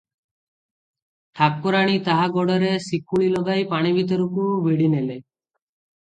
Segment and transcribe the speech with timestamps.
[1.41, 5.19] ଠାକୁରାଣୀ ତାହା ଗୋଡ଼ରେ ଶିକୁଳି ଲଗାଇ ପାଣିଭିତରକୁ ଭିଡ଼ିନେଲେ।